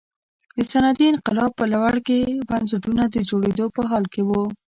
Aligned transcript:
د 0.57 0.59
صنعتي 0.71 1.05
انقلاب 1.09 1.51
په 1.59 1.65
لړ 1.73 1.93
کې 2.07 2.19
بنسټونه 2.49 3.03
د 3.09 3.15
جوړېدو 3.29 3.65
په 3.75 3.81
حال 3.89 4.05
کې 4.13 4.21
وو. 4.27 4.43